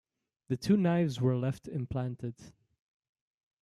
The 0.47 0.57
two 0.57 0.77
knives 0.77 1.21
were 1.21 1.37
left 1.37 1.67
implanted. 1.67 2.33